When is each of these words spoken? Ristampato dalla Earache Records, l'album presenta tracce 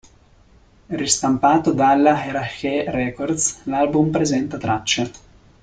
Ristampato 0.87 1.73
dalla 1.73 2.25
Earache 2.25 2.89
Records, 2.89 3.59
l'album 3.65 4.09
presenta 4.09 4.57
tracce 4.57 5.11